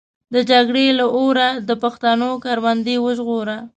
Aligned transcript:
د 0.33 0.35
جګړې 0.49 0.87
له 0.99 1.05
اوره 1.17 1.49
د 1.67 1.69
پښتنو 1.83 2.29
کروندې 2.43 2.95
وژغوره. 3.05 3.57